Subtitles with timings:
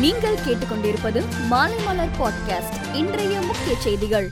[0.00, 4.30] நீங்கள் கேட்டுக்கொண்டிருப்பது மாலை மலர் பாட்காஸ்ட் இன்றைய முக்கிய செய்திகள்.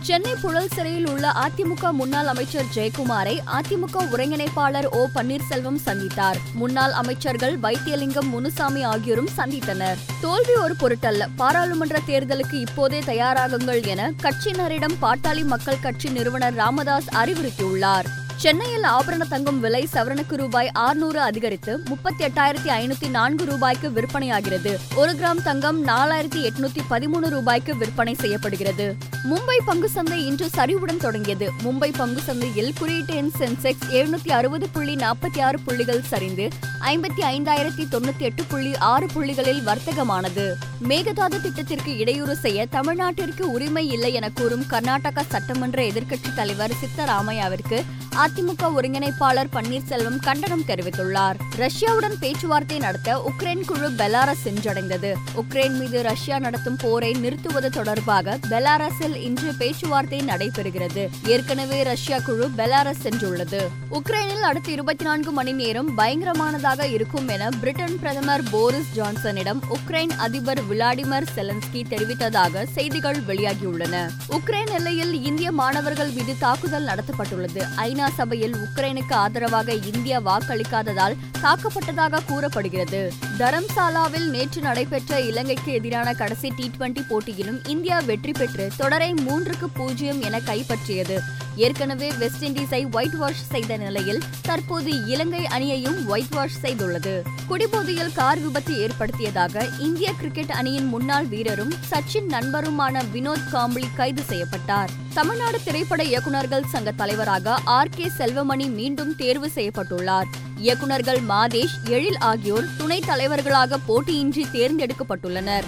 [0.00, 6.36] சென்னை புழல் சிறையில் உள்ள அதிமுக முன்னாள் அமைச்சர் ஜெயக்குமாரை அதிமுக ஒருங்கிணைப்பாளர் ஓ பன்னீர்செல்வம் சந்தித்தார்.
[6.54, 9.96] முன்னாள் அமைச்சர்கள் வைத்தியலிங்கம் முனுசாமி ஆகியோரும் சந்தித்தனர்.
[10.20, 11.26] தோல்வி ஒரு பொருட்டல்ல.
[11.36, 18.04] பாராளுமன்ற தேர்தலுக்கு இப்போதே தயாராகுங்கள் என கட்சியினரிடம் பாட்டாளி மக்கள் கட்சி நிறுவனர் ராமதாஸ் அறிவுறுத்தியுள்ளார்.
[18.42, 24.72] சென்னையில் ஆபரண தங்கம் விலை சவரனுக்கு ரூபாய் ஆறுநூறு அதிகரித்து முப்பத்தி எட்டாயிரத்தி ஐநூத்தி நான்கு ரூபாய்க்கு விற்பனையாகிறது.
[24.94, 28.96] ஒரு கிராம் தங்கம் நாலாயிரத்தி எட்நூத்தி பதிமூணு ரூபாய்க்கு விற்பனை செய்யப்படுகிறது.
[29.30, 31.50] மும்பை பங்கு சந்தை இன்று சரிவுடன் தொடங்கியது.
[31.62, 36.48] மும்பை பங்கு சந்தையில் குறியீட்டு எண் சென்செக்ஸ் எழுநூத்தி அறுபது புள்ளி நாற்பத்தி ஆறு புள்ளிகள் சரிந்து
[36.80, 40.46] ஐம்பத்தி ஐந்தாயிரத்தி தொண்ணூத்தி எட்டு புள்ளி ஆறு புள்ளிகளில் வர்த்தகமானது.
[40.88, 48.68] மேகதாது திட்டத்திற்கு இடையூறு செய்ய தமிழ்நாட்டிற்கு உரிமை இல்லை என கூறும் கர்நாடகா சட்டமன்ற எதிர்க்கட்சித் தலைவர் சித்தராமையாவிற்கு அதிமுக
[48.76, 51.38] ஒருங்கிணைப்பாளர் பன்னீர்செல்வம் கண்டனம் தெரிவித்துள்ளார்.
[51.56, 59.16] ரஷ்யாவுடன் பேச்சுவார்த்தை நடத்த உக்ரைன் குழு பெலாரஸ் சென்றடைந்தது உக்ரைன் மீது ரஷ்யா நடத்தும் போரை நிறுத்துவது தொடர்பாக பெலாரஸில்
[59.16, 61.08] இன்று பேச்சுவார்த்தை நடைபெறுகிறது.
[61.26, 63.60] ஏற்கனவே ரஷ்யா குழு பெலாரஸ் சென்றுள்ளது.
[63.90, 70.62] உக்ரைனில் அடுத்த இருபத்தி நான்கு மணி நேரம் பயங்கரமானதாக இருக்கும் என பிரிட்டன் பிரதமர் போரிஸ் ஜான்சனிடம் உக்ரைன் அதிபர்
[70.68, 74.08] விளாடிமிர் செலன்ஸ்கி தெரிவித்ததாக செய்திகள் வெளியாகியுள்ளன.
[74.30, 77.62] உக்ரைன் எல்லையில் இந்திய மாணவர்கள் மீது தாக்குதல் நடத்தப்பட்டுள்ளது.
[77.76, 83.12] ஐநா சபையில் உக்ரைனுக்கு ஆதரவாக இந்தியா வாக்களிக்காததால் தாக்கப்பட்டதாக கூறப்படுகிறது.
[83.38, 90.22] தரம்சாலாவில் நேற்று நடைபெற்ற இலங்கைக்கு எதிரான கடைசி டி டுவெண்டி போட்டியிலும் இந்தியா வெற்றி பெற்று தொடரை மூன்றுக்கு பூஜ்ஜியம்
[90.22, 91.18] என கைப்பற்றியது.
[91.56, 97.22] ஏற்கனவே வெஸ்ட் இண்டீஸை ஒயிட் வாஷ் செய்த நிலையில் தற்போது இலங்கை அணியையும் ஒயிட் வாஷ் செய்துள்ளது.
[97.46, 104.90] குடிபோதையில் கார் விபத்து ஏற்படுத்தியதாக இந்திய கிரிக்கெட் அணியின் முன்னாள் வீரரும் சச்சின் நண்பருமான வினோத் காம்பளி கைது செய்யப்பட்டார்.
[105.14, 107.88] தமிழ்நாடு திரைப்பட இயக்குநர்கள் சங்க தலைவராக ஆர்.
[107.94, 110.28] கே செல்வமணி மீண்டும் தேர்வு செய்யப்பட்டுள்ளார்.
[110.56, 115.64] இயக்குநர்கள் மாதேஷ் எழில் ஆகியோர் துணைத் தலைவர்களாக போட்டியின்றி தேர்ந்தெடுக்கப்பட்டுள்ளனர்.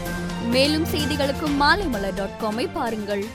[0.51, 3.27] மேலும் செய்திகளுக்கு மாலைமலர் டாட் காமை பாருங்கள்.